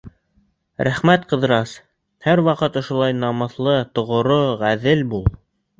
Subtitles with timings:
[0.87, 1.75] —Рәхмәт, Ҡыҙырас,
[2.29, 5.29] һәр ваҡыт ошолай намыҫлы, тоғро, ғәҙел бул!